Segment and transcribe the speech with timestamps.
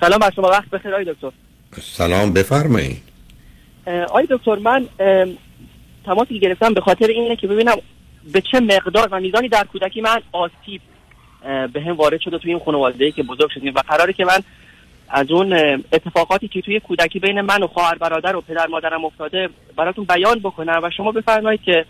[0.00, 1.30] سلام بر شما وقت بخیر آقای دکتر.
[1.82, 3.02] سلام بفرمایید.
[3.86, 4.88] آقای دکتر من
[6.06, 7.76] تماسی گرفتم به خاطر اینه که ببینم
[8.32, 10.80] به چه مقدار و میزانی در کودکی من آسیب
[11.72, 14.40] به هم وارد شده توی این خانواده که بزرگ شدیم و قراره که من
[15.08, 15.52] از اون
[15.92, 20.38] اتفاقاتی که توی کودکی بین من و خواهر برادر و پدر مادرم افتاده براتون بیان
[20.38, 21.84] بکنم و شما بفرمایید که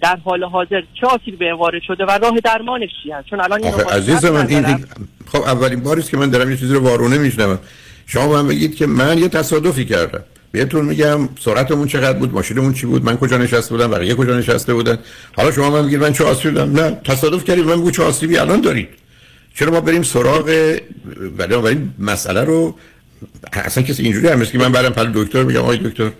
[0.00, 3.64] در حال حاضر چه آسیب به وارد شده و راه درمانش چی هست؟ چون الان
[3.64, 4.84] عزیز من این
[5.26, 7.58] خب اولین باری که من دارم یه چیزی رو وارونه میشنوم.
[8.06, 10.24] شما من بگید که من یه تصادفی کردم.
[10.52, 14.74] بهتون میگم سرعتمون چقدر بود ماشینمون چی بود من کجا نشسته بودم بقیه کجا نشسته
[14.74, 14.98] بودن.
[15.36, 16.72] حالا شما من میگید من چه آسیبی دارم.
[16.72, 18.88] نه تصادف کردید من بگو چه آسیبی الان دارید.
[19.54, 20.76] چرا ما بریم سراغ
[21.38, 22.74] ولی مسئله رو؟
[23.52, 26.10] اصلا کسی اینجوری هم که من برم پل دکتر میگم آقای دکتر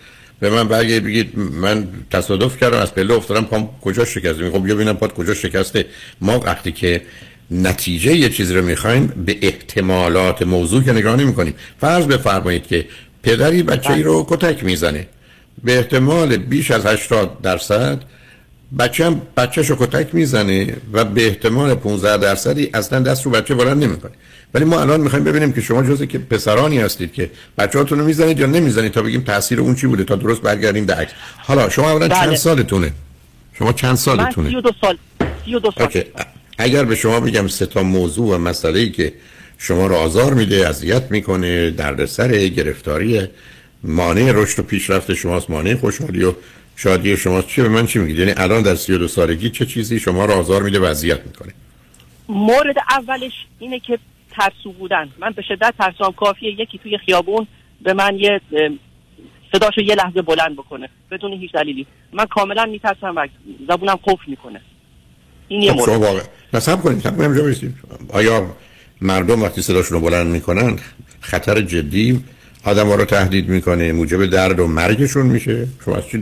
[0.44, 4.74] به من برگه بگید من تصادف کردم از پله افتادم پام کجا شکسته؟ خب بیا
[4.74, 5.86] ببینم پات کجا شکسته.
[6.20, 7.02] ما وقتی که
[7.50, 12.86] نتیجه یه چیزی رو می‌خوایم به احتمالات موضوع که نگاه نمی کنیم فرض بفرمایید که
[13.22, 15.06] پدری بچه ای رو کتک می‌زنه.
[15.64, 18.02] به احتمال بیش از 80 درصد
[18.78, 23.54] بچه هم بچهش رو کتک می‌زنه و به احتمال 15 درصدی اصلا دست رو بچه
[23.54, 24.12] بلند نمی‌کنه.
[24.54, 28.40] ولی ما الان می‌خوایم ببینیم که شما جزی که پسرانی هستید که بچه‌هاتون رو می‌زنید
[28.40, 31.12] یا نمی‌زنید تا بگیم تاثیر اون چی بوده تا درست برگردیم به عکس.
[31.38, 32.20] حالا شما اولا بله.
[32.20, 32.92] چند سالتونه؟
[33.58, 34.96] شما چند سالتونه؟ من 32 سال
[35.44, 35.84] 32 سال.
[35.84, 36.04] اوکی.
[36.58, 39.12] اگر به شما بگم سه تا موضوع و مسئله ای که
[39.58, 43.28] شما رو آزار میده اذیت می‌کنه دردسر گرفتاری
[43.84, 46.32] مانع رشد و پیشرفت شماست مانع خوشحالی و
[46.76, 50.24] شادی شما چی به من چی میگید؟ یعنی الان در 32 سالگی چه چیزی شما
[50.24, 51.52] رو آزار میده و اذیت می‌کنه؟
[52.28, 53.98] مورد اولش اینه که
[54.30, 55.08] ترسو بودن.
[55.18, 57.46] من به شدت ترسام کافیه یکی توی خیابون
[57.82, 58.40] به من یه
[59.52, 60.88] صداشو یه لحظه بلند بکنه.
[61.10, 61.86] بدون هیچ دلیلی.
[62.12, 63.26] من کاملا میترسم و
[63.68, 64.60] زبونم قفل می‌کنه.
[65.48, 66.02] این یه خب، مورد.
[66.02, 66.20] واقع
[66.54, 68.46] نصب کنیم سب کنیم آیا
[69.00, 70.78] مردم وقتی صداشون رو بلند می‌کنن
[71.20, 72.24] خطر جدی
[72.64, 76.20] آدم رو تهدید می‌کنه موجب درد و مرگشون میشه؟ شما از چی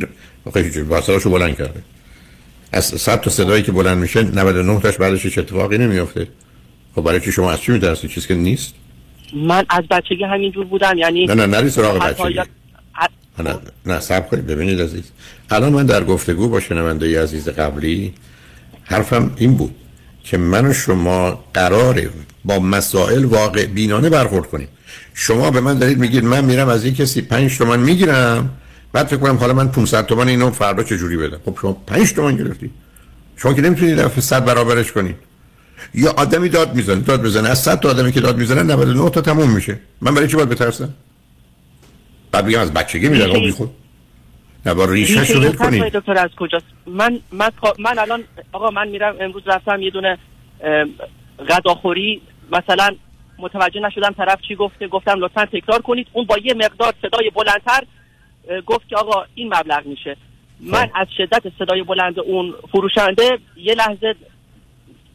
[0.52, 1.82] خیلی با صداشو بلند کرده.
[2.72, 6.28] از صد تا صدایی که بلند میشه 99 تاش بعدش هیچ اتفاقی نمیافته.
[6.94, 8.74] خب برای چی شما از چی میترسید چیزی که نیست؟
[9.34, 12.40] من از بچگی همینجور بودم یعنی نه نه نری سراغ بچگی.
[13.38, 15.04] نه نه سب کنید ببینید عزیز.
[15.50, 18.14] الان من در گفتگو با شنونده عزیز قبلی
[18.84, 19.74] حرفم این بود
[20.24, 22.10] که من و شما قراره
[22.44, 24.68] با مسائل واقع بینانه برخورد کنیم.
[25.14, 28.50] شما به من دارید میگید من میرم از این کسی 5 تومن می‌گیرم
[28.92, 32.14] بعد فکر کنم حالا من 500 تومن اینو فردا چه جوری بدم؟ خب شما 5
[32.14, 32.70] تومن گرفتی.
[33.36, 35.16] شما که نمی‌تونید دفعه 100 برابرش کنید
[35.94, 37.48] یا آدمی داد می‌زنه داد بزنه.
[37.48, 39.78] از 100 تا آدمی که داد می‌زنه 99 تا تموم میشه.
[40.00, 40.94] من برای چی باید بترسم؟
[42.32, 43.70] بعد بگم از بچگی میدن بی خود
[44.66, 49.16] نه با ریشه شده کنید دکتر از کجاست؟ من من من الان آقا من میرم
[49.20, 50.18] امروز رفتم یه دونه
[51.48, 52.22] غذاخوری.
[52.52, 52.94] مثلا
[53.38, 54.88] متوجه نشدم طرف چی گفته.
[54.88, 56.06] گفتم لطفا تکرار کنید.
[56.12, 57.82] اون با یه مقدار صدای بلندتر
[58.66, 60.16] گفت که آقا این مبلغ میشه.
[60.60, 60.92] من خب.
[60.94, 64.14] از شدت صدای بلند اون فروشنده یه لحظه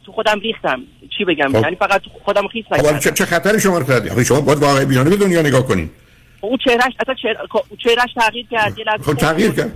[0.06, 0.80] تو خودم ریختم.
[1.18, 1.62] چی بگم؟ خب.
[1.62, 5.10] یعنی فقط خودم خیس نکردم چه, چه خطری شما رو کردی شما باید واقعی بینانه
[5.10, 5.90] به دنیا نگاه کنین.
[6.40, 7.14] اون چهرش اصلا
[7.78, 9.72] چهرش تغییر کرد یه لحظه خب تغییر کرد.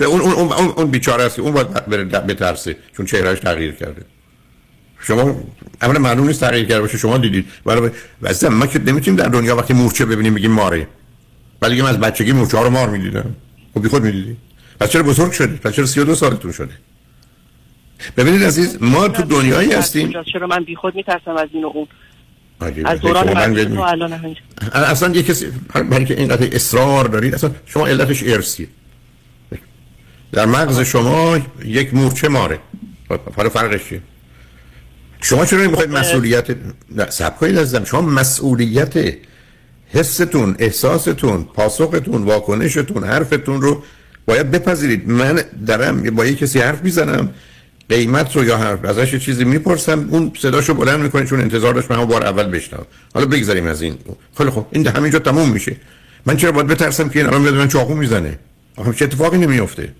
[0.00, 4.04] اون اون اون اون بیچاره است اون باید بره بترسه چون چهرهش تغییر کرده.
[5.00, 5.34] شما
[5.82, 7.46] اولا معلوم نیست تغییر کرده باشه شما دیدید.
[7.66, 7.90] برای
[8.22, 10.86] واسه ما که نمی‌تونیم در دنیا وقتی مورچه ببینیم بگیم ماره.
[11.64, 13.34] ولی از بچگی مورچه ها رو مار می‌دیدم.
[13.74, 14.36] خب بی خود می‌دیدی.
[14.80, 15.56] پس چرا بزرگ شدی.
[15.56, 16.72] پس چرا 32 سالتون شده
[18.16, 20.12] ببینید عزیز ما تو دنیایی هستیم.
[20.32, 21.86] چرا من بی خود میترسم از این و اون.
[22.84, 24.36] از دوران من الان
[24.72, 28.68] اصلا یه کسی برای که اینقدر اصرار دارید اصلا شما علتش ارسیه
[30.32, 32.58] در مغز شما یک مورچه ماره.
[33.36, 34.00] حالا فرقش چیه؟
[35.20, 36.56] شما چرا نمی‌خواید خب، مسئولیت
[36.90, 39.14] نه سب کنید شما مسئولیت
[39.94, 43.82] حستون احساستون پاسختون واکنشتون حرفتون رو
[44.26, 45.08] باید بپذیرید.
[45.08, 47.30] من دارم با یه کسی حرف می‌زنم
[47.88, 52.04] قیمت رو یا حرف ازش چیزی می‌پرسم اون صداشو بلند می‌کنه چون انتظار داشت من
[52.04, 52.86] بار اول بشنوم.
[53.14, 53.98] حالا بگذاریم از این.
[54.38, 55.76] خیلی خب این همینجا تموم میشه.
[56.26, 58.38] من چرا باید بترسم که این الان بیاد من چاقو می‌زنه؟
[58.76, 59.92] آخه چه اتفاقی نمیافته؟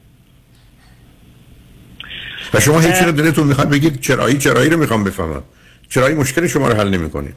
[2.55, 5.43] و شما هیچ رو دلتون می‌خواد بگید چرایی چرایی رو می‌خوام بفهمم.
[5.89, 7.33] چرایی مشکل شما رو حل نمی‌کنه.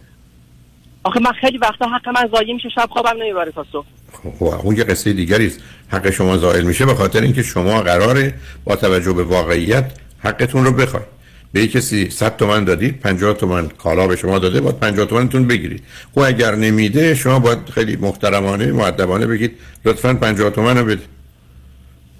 [1.07, 3.85] آخه من خیلی وقتا حق من ضایع میشه شب خوابم نمی‌بره تا صبح.
[4.13, 5.59] خب اون یه قصه دیگری است.
[5.87, 8.33] حق شما زائل میشه به خاطر اینکه شما قراره
[8.65, 11.05] با توجه به واقعیت حقتون رو بخواید.
[11.53, 15.83] به کسی 100 تومن دادید 50 تومن کالا به شما داده باید 50 تومنتون بگیرید.
[16.15, 19.51] خب اگر نمیده شما باید خیلی محترمانه مؤدبانه بگید
[19.85, 21.03] لطفا 50 تومن رو بده.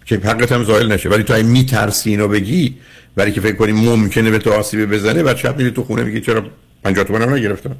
[0.05, 1.09] که حقت هم زائل نشه.
[1.09, 2.75] ولی تو این میترسی اینو بگی
[3.17, 6.21] ولی که فکر کنی ممکنه به تو آسیبی بزنه بعد شب میری تو خونه میگی
[6.21, 6.43] چرا
[6.83, 7.75] 50 تومن نگرفتم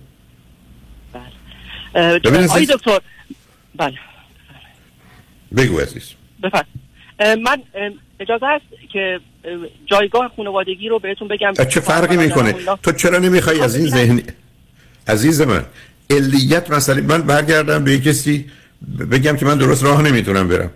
[1.98, 3.00] آقای دکتر
[3.76, 3.98] بله
[5.58, 6.14] بگو عزیز
[6.44, 6.68] بفرد
[7.20, 7.64] من
[8.20, 9.20] اجازه هست که
[9.86, 14.24] جایگاه خانوادگی رو بهتون بگم چه فرقی می‌کنه تو چرا نمی‌خوای از این ذهنی
[15.08, 15.66] عزیز من
[16.10, 18.46] علیت مسئله من برگردم به کسی
[19.12, 20.72] بگم که من درست راه نمی‌تونم برم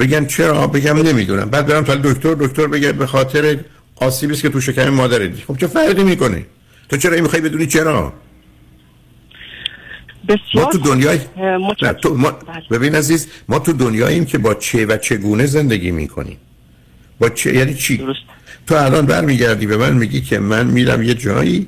[0.00, 3.58] بگن چرا بگم نمی‌دونم بعد برم تا دکتر دکتر بگه به خاطر
[3.96, 6.46] آسیبی که تو شکم مادرت خب چه فرقی می‌کنه
[6.88, 8.12] تو چرا می‌خوای بدونی چرا
[10.28, 11.20] بسیار ما تو دنیای
[12.02, 12.30] تو ما...
[12.30, 12.78] بله.
[12.78, 16.36] ببین عزیز ما تو دنیاییم که با چه و چگونه زندگی می‌کنیم.
[17.18, 18.20] با چه یعنی چی؟ درست.
[18.66, 21.66] تو الان برمیگردی به من میگی که من میرم یه جایی.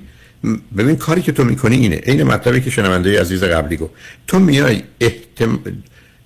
[0.77, 1.97] ببین کاری که تو می‌کنی اینه.
[1.97, 3.93] عین مطلبی که شنونده عزیز قبلی گفت.
[4.27, 5.59] تو میای احتم...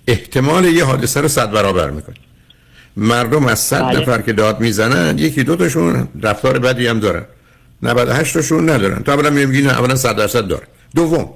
[0.07, 2.15] احتمال یه حادثه رو صد برابر می‌کنی.
[2.97, 3.99] مردم از صد بله.
[3.99, 7.25] نفر که داد می‌زنن یکی دو تاشون رفتار بدی هم دارن.
[7.83, 9.03] 98 تاشون ندارن.
[9.03, 10.67] تو اولا میگی نه اولا 100 درصد داره.
[10.95, 11.29] دوم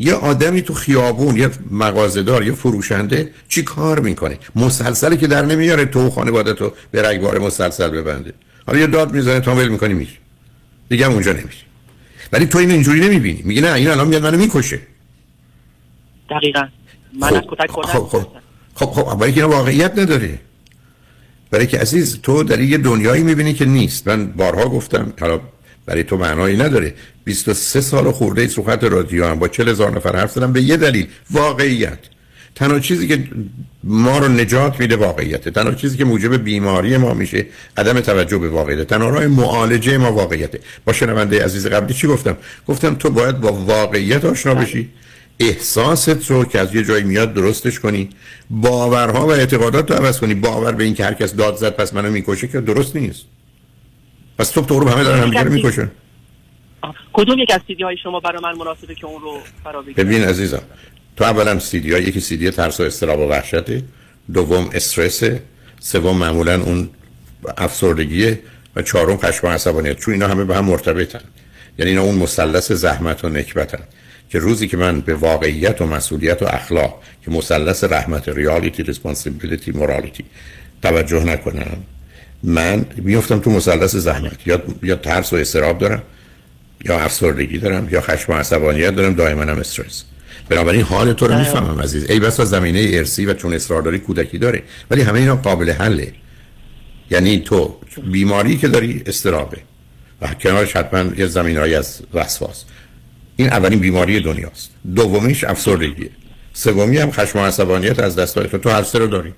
[0.00, 5.84] یه آدمی تو خیابون یه مغازه‌دار یه فروشنده چی کار می‌کنه؟ مسلسلی که در نمیاره
[5.84, 8.34] تو خانواده تو به رگبار مسلسل ببنده.
[8.66, 10.16] حالا یه داد می‌زنه تو ول می‌کنی میشه
[10.88, 11.64] دیگه هم اونجا نمیشه
[12.32, 13.42] ولی تو این اینجوری نمی‌بینی.
[13.44, 14.80] میگه نه این الان میاد منو می‌کشه.
[16.30, 16.68] دقیقاً.
[17.20, 17.44] من خب.
[17.50, 18.26] کتک خب خب
[18.74, 20.38] خب خب برای که واقعیت نداره.
[21.50, 24.08] برای که عزیز تو در یه دنیایی می‌بینی که نیست.
[24.08, 25.40] من بارها گفتم حالا
[25.88, 26.94] برای تو معنایی نداره.
[27.24, 29.38] 23 سال خورده ای خط رادیو هم.
[29.38, 31.06] با 40 هزار نفر حرف زدم به یه دلیل.
[31.30, 31.98] واقعیت.
[32.54, 33.24] تنها چیزی که
[33.84, 37.46] ما رو نجات میده واقعیته تنها چیزی که موجب بیماری ما میشه
[37.76, 38.86] عدم توجه به واقعیت.
[38.86, 42.36] تنها راه معالجه ما واقعیته با شنونده عزیز قبلی چی گفتم؟
[42.68, 44.88] گفتم تو باید با واقعیت آشنا بشی.
[45.40, 48.10] احساست رو که از یه جایی میاد درستش کنی.
[48.50, 50.34] باورها و اعتقادات رو عوض کنی.
[50.34, 53.24] باور به این که هر کس داد زد پس منو می‌کشه که درست نیست.
[54.38, 55.90] پس تو تو رو همه دارن همدیگه می‌کشن.
[57.12, 60.62] کدوم یک از سیدی های شما برای من مناسبه که اون رو فرا ببین عزیزم
[61.16, 63.82] تو اولا سیدی ها یکی سیدی ترس و استراب و وحشته
[64.32, 65.22] دوم استرس
[65.80, 66.88] سوم معمولا اون
[67.58, 68.40] افسردگیه
[68.76, 69.98] و چهارم خشم و عصبانیت.
[69.98, 71.20] چون اینا همه به هم مرتبطن.
[71.78, 73.82] یعنی اینا اون مثلث زحمت و نکبتن
[74.30, 79.72] که روزی که من به واقعیت و مسئولیت و اخلاق که مثلث رحمت ریالیتی ریسپانسیبیلیتی
[79.72, 80.24] مورالیتی
[80.82, 81.82] توجه نکنم
[82.42, 84.46] من میفتم تو مثلث زحمت.
[84.46, 86.02] یا یا ترس و استراب دارم
[86.84, 90.04] یا افسردگی دارم یا خشم و عصبانیت دارم دائما هم استرس.
[90.48, 92.10] بنابراین حال تو رو می‌فهمم عزیز.
[92.10, 96.12] ای بس زمینه ارسی و چون اصرار داری کودکی داره ولی همه اینا قابل حله.
[97.10, 97.76] یعنی تو
[98.12, 99.58] بیماری که داری استرابه
[100.22, 102.64] و کنارش حتما یه زمینه‌ای از وسواس.
[103.36, 104.70] این اولین بیماری دنیاست.
[104.94, 106.10] دومیش افسردگیه.
[106.52, 109.34] سومی هم خشم و عصبانیت از دست تو تو هر سه رو داری.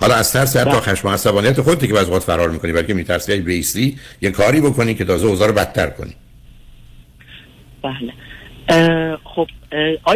[0.00, 0.80] حالا از ترس حتی بله.
[0.80, 4.94] خشم و عصبانیت خودت که بعضی فرار می‌کنی بلکه میترسی اگه بیستی یه کاری بکنی
[4.94, 6.14] که تازه اوضاع رو بدتر کنی.
[7.82, 8.12] بله.
[9.24, 9.48] خب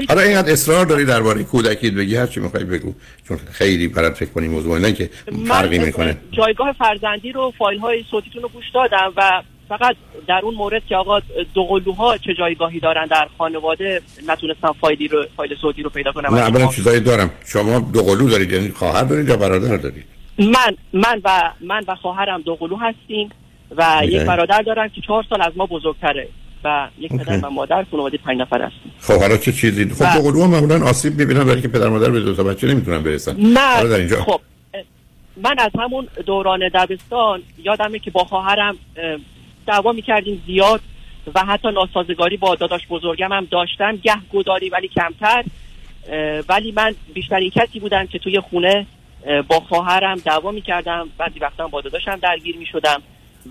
[0.08, 2.94] حالا اینقدر اصرار داری درباره کودکی بگی هر چی می‌خوای بگو
[3.28, 5.11] چون خیلی برات فکر کنی موضوع نه که
[5.49, 6.17] فرقی می‌کنه.
[6.32, 9.97] جایگاه فرزندی رو فایل های صوتیتون رو گوش دادم و فقط
[10.29, 11.21] در اون مورد که آقا
[11.55, 16.35] دوقلوها چه جایگاهی دارن در خانواده نتونستم فایلی رو فایل صوتی رو پیدا کنم.
[16.35, 17.31] نه اولا چیزایی دارم.
[17.47, 20.05] شما دوقلو دارید یعنی خواهر دارید یا برادر دارید؟
[20.39, 23.31] من من و من و خواهرم دوقلو هستیم
[23.77, 26.29] و یک برادر دارم که چهار سال از ما بزرگتره
[26.65, 28.93] و یک پدر و مادر خانواده پنج نفر هستیم.
[29.01, 32.21] خب حالا چه چیزی؟ خب دوقلو هم معمولا آسیب می‌بینن برای که پدر مادر به
[32.21, 33.37] دو تا بچه نمی‌تونن برسن.
[33.39, 33.89] نه.
[33.89, 34.23] در اینجا.
[34.23, 34.41] خب
[35.43, 38.77] من از همون دوران دبستان یادمه که با خواهرم
[39.67, 40.81] دعوا می‌کردیم زیاد
[41.35, 43.96] و حتی ناسازگاری با داداش بزرگم هم داشتم.
[43.96, 45.44] گه گداری ولی کمتر.
[46.49, 48.87] ولی من بیشترین کسی بودم که توی خونه
[49.49, 51.08] با خواهرم دعوا می‌کردم.
[51.19, 53.03] بعضی وقتا با داداشم درگیر می‌شدم.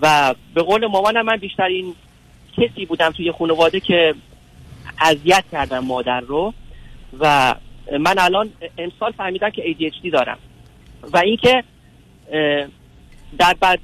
[0.02, 1.94] و به قول مامانم من بیشترین
[2.56, 4.14] کسی بودم توی خانواده که
[5.00, 6.54] اذیت کردم مادر رو.
[7.20, 7.54] و
[8.00, 10.38] من الان امسال فهمیدم که ADHD دارم.
[11.12, 11.64] و اینکه
[13.38, 13.80] در بعد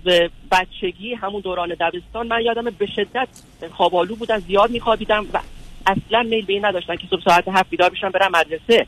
[0.51, 3.29] بچگی همون دوران دبستان من یادم به شدت
[3.73, 5.41] خوابالو بودم زیاد میخوابیدم و
[5.87, 8.87] اصلا میل به این نداشتن که صبح ساعت هفت بیدار بشم برم مدرسه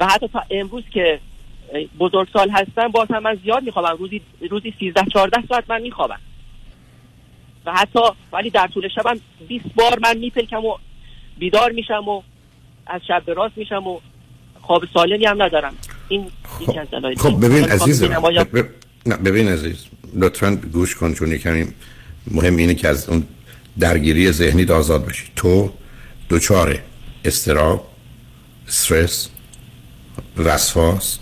[0.00, 1.20] و حتی تا امروز که
[1.98, 4.20] بزرگسال هستم باز هم من زیاد میخوابم روزی
[4.50, 6.20] روزی 13 14 ساعت من میخوابم
[7.66, 8.00] و حتی
[8.32, 10.76] ولی در طول شبم 20 بار من میپلکم و
[11.38, 12.22] بیدار میشم و
[12.86, 14.00] از شب به راست میشم و
[14.60, 15.74] خواب سالمی هم ندارم
[16.08, 18.22] این خب, خب ببین عزیزم
[19.06, 19.76] نه ببین عزیز
[20.14, 21.66] لطفا گوش کن چون کمی
[22.30, 23.26] مهم اینه که از اون
[23.78, 25.72] درگیری ذهنی آزاد بشی تو
[26.28, 26.78] دوچار
[27.24, 27.88] استراب
[28.68, 29.28] استرس
[30.36, 31.18] وسواس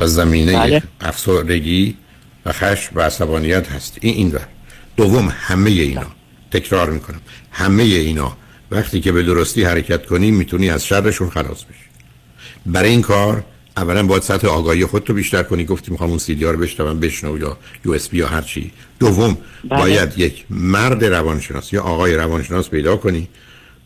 [0.00, 0.82] و زمینه بله.
[1.00, 1.96] افسردگی
[2.46, 3.98] و خشم و عصبانیت هست.
[4.00, 4.38] این این
[4.96, 6.06] دوم همه اینا.
[6.50, 7.20] تکرار می‌کنم.
[7.50, 8.36] همه اینا.
[8.70, 11.86] وقتی که به درستی حرکت کنی می‌تونی از شرشون خلاص بشی.
[12.66, 13.44] برای این کار
[13.76, 15.64] اولا باید سطح آگاهی خودتو بیشتر کنی.
[15.64, 18.70] گفتی می‌خوام اون سیدی رو بشنوم بشنو یا یو اس بی یا هر چی.
[19.00, 19.38] دوم
[19.70, 19.80] بله.
[19.80, 23.28] باید یک مرد روانشناس یا آقای روانشناس پیدا کنی.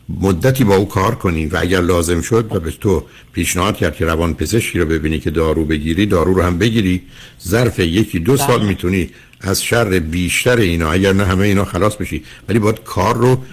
[0.09, 4.05] مدتی با او کار کنی و اگر لازم شد و به تو پیشنهاد کرد که
[4.05, 7.01] روان پزشکی رو ببینی که دارو بگیری دارو رو هم بگیری.
[7.47, 8.67] ظرف یکی دو سال بله.
[8.67, 9.09] می‌تونی
[9.41, 12.23] از شر بیشتر اینا اگر نه همه اینا خلاص بشی.
[12.49, 13.43] ولی باید کار رو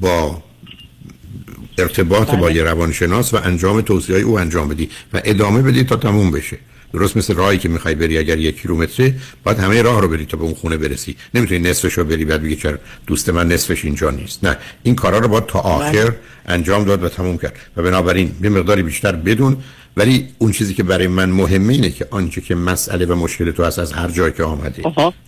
[0.00, 0.42] با
[1.78, 2.54] ارتباط با بله.
[2.54, 6.58] یه روانشناس و انجام توصیه او انجام بدی و ادامه بدی تا تموم بشه
[6.92, 10.36] درست مثل راهی که می‌خوای بری اگر یک کیلومتره باید همه راه رو بری تا
[10.36, 14.10] به اون خونه برسی نمی‌تونی نصفش رو بری بعد بگی چرا دوست من نصفش اینجا
[14.10, 15.72] نیست نه این کارا رو باید تا بله.
[15.72, 16.12] آخر
[16.46, 19.56] انجام داد و تموم کرد و بنابراین به مقداری بیشتر بدون
[19.98, 23.64] ولی اون چیزی که برای من مهمه اینه که آنچه که مسئله و مشکل تو
[23.64, 24.82] هست از هر جایی که آمده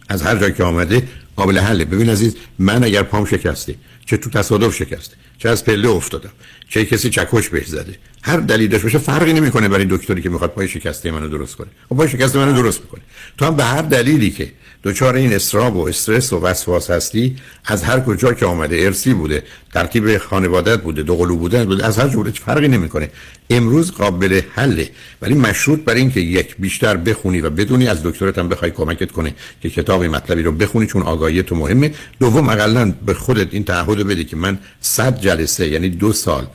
[0.08, 1.02] از هر جایی که آمده
[1.36, 1.84] قابل حله.
[1.84, 3.74] ببین عزیز من اگر پام شکسته
[4.06, 6.30] چه تو تصادف شکسته چه از پله افتادم
[6.68, 10.50] چه کسی چکش بهش زده هر دلیل داشته باشه فرقی نمی‌کنه برای دکتری که می‌خواد
[10.50, 11.66] پای شکسته منو درست کنه.
[11.66, 13.00] و خب پای شکسته منو درست می‌کنه.
[13.38, 14.52] تو هم به هر دلیلی که
[14.84, 19.42] دچار این استراب و استرس و وسواس هستی از هر کجا که آمده ارسی بوده
[19.74, 23.10] ترتیب خانوادت بوده دو قلو بوده از هر جوره فرقی نمی‌کنه.
[23.50, 24.90] امروز قابل حله.
[25.22, 29.34] ولی مشروط بر اینکه یک بیشتر بخونی و بدونی از دکترت هم بخوای کمکت کنه
[29.62, 31.94] که کتاب مطلبی رو بخونی چون آگاهی تو مهمه.
[32.20, 36.46] دوم اقلا به خودت این تعهد بده که من 100 جلسه یعنی دو سال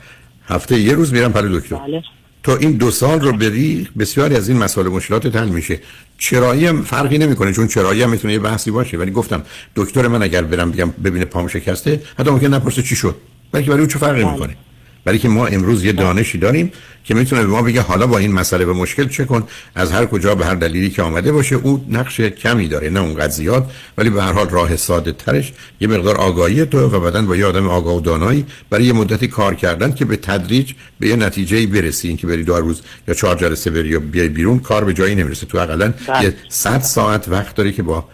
[0.48, 1.76] هفته یه روز میرم پلو دکتر.
[1.76, 2.02] بله.
[2.46, 5.80] تو این دو سال رو بری بسیاری از این مسائل مشکلات حل میشه.
[6.18, 8.96] چرایی هم فرقی نمی‌کنه چون چرایی هم می‌تونه یه بحثی باشه.
[8.96, 9.42] ولی گفتم
[9.76, 13.16] دکتر من اگر برم بگم ببینه پام شکسته حتی ممکن نپرسه چی شد.
[13.52, 14.32] بلکه برای اون چه فرقی بله.
[14.32, 14.56] می‌کنه؟
[15.06, 16.72] ولی که ما امروز یه دانشی داریم
[17.04, 19.42] که می‌تونه به ما بگه حالا با این مسئله و مشکل چه کن
[19.74, 21.56] از هر کجا به هر دلیلی که آمده باشه.
[21.56, 25.52] او نقش کمی داره نه اونقدر زیاد ولی به هر حال راه ساده ترش.
[25.80, 29.28] یه مقدار آگاهی تو و بعدن با یه آدم آگاه و دانایی برای یه مدتی
[29.28, 32.08] کار کردن که به تدریج به یه نتیجه برسی.
[32.08, 35.14] این که بری دو روز یا چهار جلسه بری یا بیای بیرون کار به جایی
[35.14, 35.46] نمی‌رسه.
[35.46, 36.24] تو حداقل بله.
[36.24, 38.04] یه 100 ساعت وقت داری که با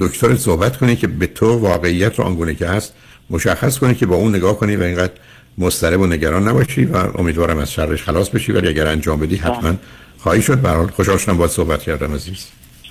[0.00, 2.92] دکتر صحبت کنی که به تو واقعیت رو آنگونه که هست
[3.30, 5.12] مشخص کنی که با اون نگاه کنی و اینقدر
[5.58, 8.52] مضطرب و نگران نباشی و امیدوارم از شرش خلاص بشی.
[8.52, 9.74] ولی اگر انجام بدی حتما.
[10.18, 10.60] خواهی شد.
[10.60, 12.46] برحال خوشحال شدم باید صحبت کردم عزیز.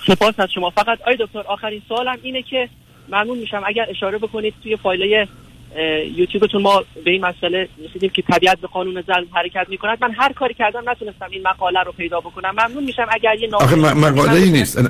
[0.06, 0.70] سپاس از شما.
[0.70, 2.68] فقط آی دکتر آخرین سوالم اینه که
[3.08, 3.62] ممنون میشم.
[3.66, 5.26] اگر اشاره بکنید توی فایل
[6.16, 9.98] یوتیوبتون ما به این مسئله رسیدیم که طبیعت به قانون ظلم حرکت می‌کند.
[10.00, 12.50] من هر کاری کردم نتونستم این مقاله رو پیدا بکنم.
[12.50, 13.06] ممنون میشم.
[13.10, 14.80] اگر یه آخه مقاله ای نیست.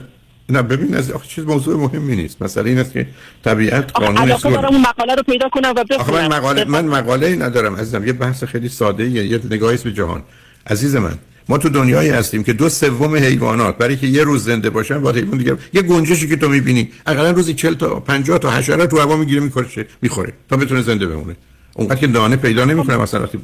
[0.48, 2.42] نه ببین از آخه چیز موضوع مهمی نیست.
[2.42, 3.06] مثلا این است که
[3.44, 7.26] طبیعت قانون است دارم اون مقاله رو پیدا کنم و بخونم من مقاله من مقاله
[7.26, 8.06] ای ندارم عزیزم.
[8.06, 9.26] یه بحث خیلی ساده ایه.
[9.26, 10.22] یه نگاهی به جهان.
[10.66, 14.70] عزیز من ما تو دنیایی هستیم که دو سوم حیوانات برای که یه روز زنده
[14.70, 18.50] باشن با حیوان دیگه یه گنجشی که تو می‌بینی اقلا روزی 40 تا 50 تا
[18.50, 21.36] حشره تو هوا می‌گیره می‌خوره می‌خوره تا بتونه زنده بمونه.
[21.74, 23.38] اونقدر که دانه پیدا نمی‌کنه مثلا وقتی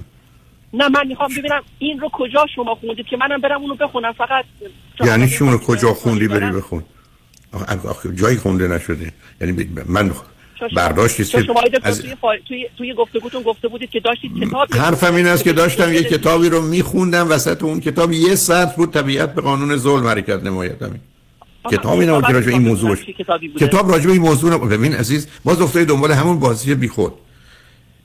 [0.74, 4.12] نه من می‌خوام ببینم این رو کجا شما خوندید که منم برم اونو بخونم.
[4.12, 4.44] فقط
[5.04, 6.82] یعنی چی رو کجا خوندی؟ بری بخون.
[8.14, 9.12] جایی خونده نشده.
[9.40, 10.10] یعنی من
[10.76, 11.44] برداشتی که
[11.82, 12.00] از...
[12.00, 12.28] توی, فا...
[12.48, 12.66] توی...
[12.78, 16.62] توی گفتگوتون گفته بودید که داشتید کتاب حرفم این است که داشتم یه کتابی رو
[16.62, 20.82] میخوندم وسط اون کتاب یه سطر بود طبیعت به قانون ظلم حرکت نماید.
[20.82, 21.00] همین.
[21.70, 22.96] کتابی نبود که راجع این موضوع
[23.60, 24.68] کتاب راجع این موضوع نبود.
[24.68, 27.12] ببین عزیز باز افتادی دنبال همون بازی بیخود.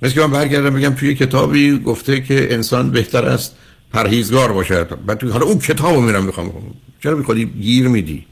[0.01, 3.55] مثل که من برگردم بگم توی کتابی گفته که انسان بهتر است
[3.93, 4.83] پرهیزگار باشه.
[4.83, 6.51] بعد توی حالا اون کتابو میرم می‌خوام.
[7.03, 8.25] چرا میخوادی گیر میدی؟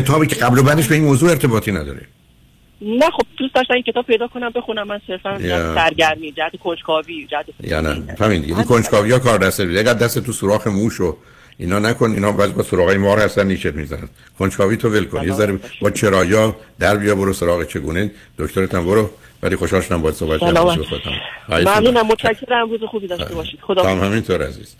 [0.00, 2.00] کتابی که قبل و بعدش به این موضوع ارتباطی نداره.
[2.82, 4.86] نه خب دوست داشتم این کتاب پیدا کنم بخونم.
[4.86, 5.74] من صرفا یا...
[5.74, 8.16] سرگرمی جهت کنجکاوی جهت یا نه.
[8.20, 11.16] همین این کنجکاوی ها کار دسته دیگه دست تو سوراخ موش و
[11.58, 14.08] اینا نکن اینا بعضی با سراغای مار هستن نیشت می‌زنن.
[14.38, 15.24] کنجکاوی تو ول کن.
[15.24, 18.10] یه ذره با چرایا در بیا برو سراغ چگونه.
[18.38, 19.10] دکترت هم برو.
[19.42, 21.20] ولی خوشحال شدم باهات صحبت کردم.
[21.48, 22.06] ممنونم.
[22.06, 22.70] متشکرم.
[22.70, 23.60] روز خوبی داشته باشید.
[23.62, 24.76] خدا همینطور عزیز.